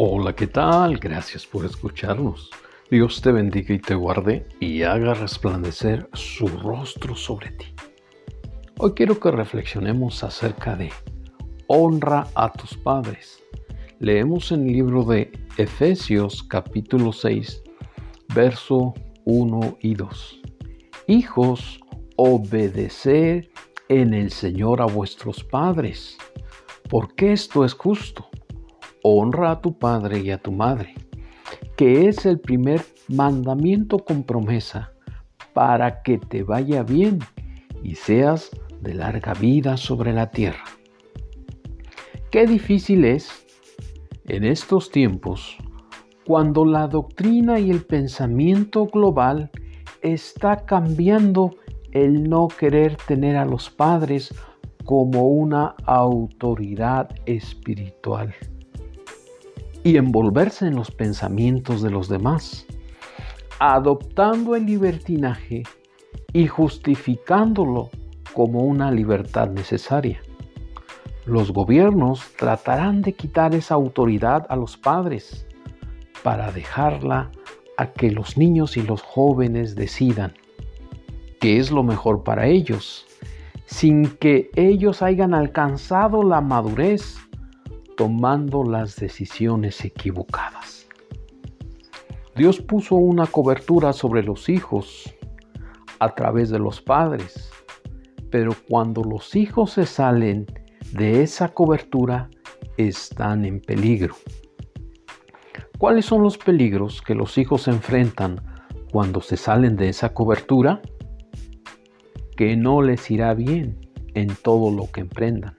[0.00, 0.98] Hola, ¿qué tal?
[0.98, 2.52] Gracias por escucharnos.
[2.88, 7.66] Dios te bendiga y te guarde y haga resplandecer su rostro sobre ti.
[8.78, 10.92] Hoy quiero que reflexionemos acerca de
[11.66, 13.42] honra a tus padres.
[13.98, 17.64] Leemos en el libro de Efesios capítulo 6,
[18.32, 18.94] verso
[19.24, 20.40] 1 y 2.
[21.08, 21.80] Hijos,
[22.14, 23.50] obedecer
[23.88, 26.16] en el Señor a vuestros padres,
[26.88, 28.28] porque esto es justo
[29.10, 30.94] honra a tu padre y a tu madre,
[31.76, 34.92] que es el primer mandamiento con promesa
[35.54, 37.20] para que te vaya bien
[37.82, 38.50] y seas
[38.82, 40.64] de larga vida sobre la tierra.
[42.30, 43.46] Qué difícil es
[44.26, 45.56] en estos tiempos
[46.26, 49.50] cuando la doctrina y el pensamiento global
[50.02, 51.56] está cambiando
[51.92, 54.34] el no querer tener a los padres
[54.84, 58.34] como una autoridad espiritual
[59.84, 62.66] y envolverse en los pensamientos de los demás,
[63.58, 65.62] adoptando el libertinaje
[66.32, 67.90] y justificándolo
[68.34, 70.20] como una libertad necesaria.
[71.26, 75.46] Los gobiernos tratarán de quitar esa autoridad a los padres
[76.22, 77.30] para dejarla
[77.76, 80.34] a que los niños y los jóvenes decidan
[81.40, 83.06] qué es lo mejor para ellos,
[83.66, 87.18] sin que ellos hayan alcanzado la madurez
[87.98, 90.86] tomando las decisiones equivocadas.
[92.36, 95.12] Dios puso una cobertura sobre los hijos
[95.98, 97.50] a través de los padres,
[98.30, 100.46] pero cuando los hijos se salen
[100.92, 102.30] de esa cobertura,
[102.76, 104.14] están en peligro.
[105.76, 108.40] ¿Cuáles son los peligros que los hijos enfrentan
[108.92, 110.82] cuando se salen de esa cobertura?
[112.36, 115.56] Que no les irá bien en todo lo que emprendan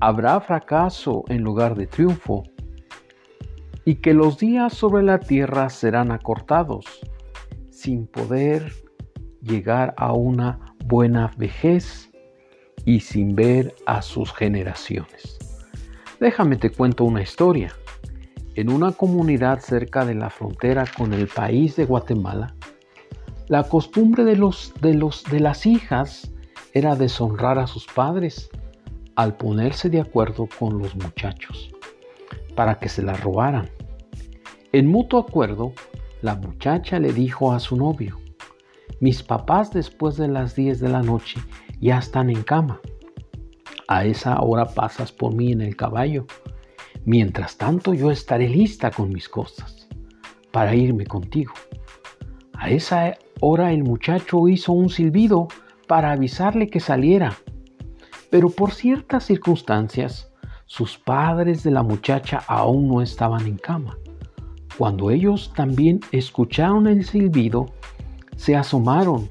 [0.00, 2.44] habrá fracaso en lugar de triunfo,
[3.84, 6.86] y que los días sobre la tierra serán acortados,
[7.70, 8.72] sin poder
[9.42, 12.10] llegar a una buena vejez
[12.84, 15.38] y sin ver a sus generaciones.
[16.20, 17.74] Déjame te cuento una historia.
[18.54, 22.54] En una comunidad cerca de la frontera con el país de Guatemala,
[23.48, 26.32] la costumbre de, los, de, los, de las hijas
[26.72, 28.48] era deshonrar a sus padres
[29.16, 31.70] al ponerse de acuerdo con los muchachos
[32.54, 33.68] para que se la robaran.
[34.72, 35.72] En mutuo acuerdo,
[36.22, 38.20] la muchacha le dijo a su novio,
[39.00, 41.40] mis papás después de las 10 de la noche
[41.80, 42.80] ya están en cama.
[43.88, 46.26] A esa hora pasas por mí en el caballo.
[47.04, 49.88] Mientras tanto yo estaré lista con mis cosas
[50.50, 51.52] para irme contigo.
[52.54, 55.48] A esa hora el muchacho hizo un silbido
[55.86, 57.36] para avisarle que saliera
[58.34, 60.28] pero por ciertas circunstancias,
[60.66, 63.96] sus padres de la muchacha aún no estaban en cama.
[64.76, 67.66] Cuando ellos también escucharon el silbido,
[68.34, 69.28] se asomaron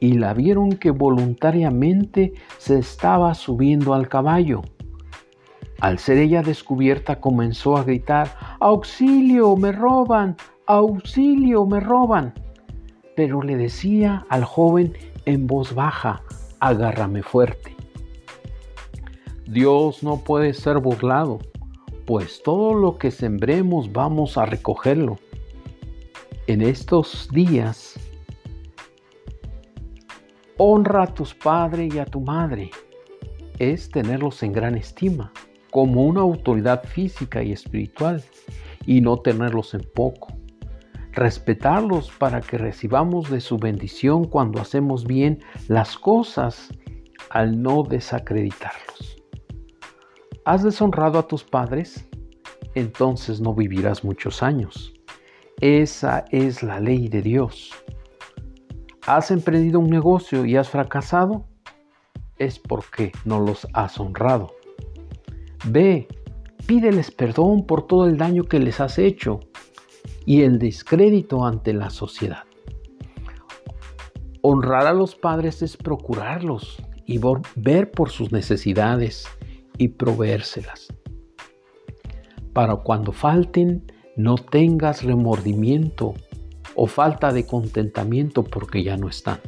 [0.00, 4.62] y la vieron que voluntariamente se estaba subiendo al caballo.
[5.80, 10.38] Al ser ella descubierta comenzó a gritar, ¡Auxilio, me roban!
[10.66, 12.32] ¡Auxilio, me roban!
[13.16, 14.94] Pero le decía al joven
[15.26, 16.22] en voz baja,
[16.58, 17.73] agárrame fuerte.
[19.46, 21.38] Dios no puede ser burlado,
[22.06, 25.18] pues todo lo que sembremos vamos a recogerlo.
[26.46, 27.98] En estos días,
[30.56, 32.70] honra a tus padres y a tu madre.
[33.58, 35.32] Es tenerlos en gran estima,
[35.70, 38.22] como una autoridad física y espiritual,
[38.86, 40.28] y no tenerlos en poco.
[41.12, 46.70] Respetarlos para que recibamos de su bendición cuando hacemos bien las cosas
[47.30, 49.13] al no desacreditarlos.
[50.46, 52.06] ¿Has deshonrado a tus padres?
[52.74, 54.92] Entonces no vivirás muchos años.
[55.62, 57.70] Esa es la ley de Dios.
[59.06, 61.46] ¿Has emprendido un negocio y has fracasado?
[62.36, 64.52] Es porque no los has honrado.
[65.64, 66.08] Ve,
[66.66, 69.40] pídeles perdón por todo el daño que les has hecho
[70.26, 72.44] y el descrédito ante la sociedad.
[74.42, 77.18] Honrar a los padres es procurarlos y
[77.56, 79.26] ver por sus necesidades
[79.78, 80.92] y proveérselas.
[82.52, 86.14] Para cuando falten, no tengas remordimiento
[86.76, 89.40] o falta de contentamiento porque ya no están.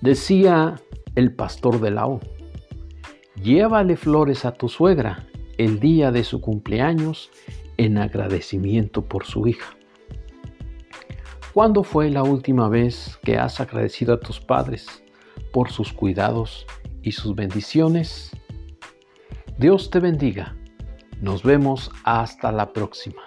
[0.00, 0.80] Decía
[1.14, 2.20] el pastor de Lao,
[3.42, 5.26] llévale flores a tu suegra
[5.58, 7.30] el día de su cumpleaños
[7.76, 9.76] en agradecimiento por su hija.
[11.52, 15.02] ¿Cuándo fue la última vez que has agradecido a tus padres
[15.52, 16.66] por sus cuidados
[17.06, 18.32] y sus bendiciones.
[19.58, 20.56] Dios te bendiga.
[21.20, 23.22] Nos vemos hasta la próxima.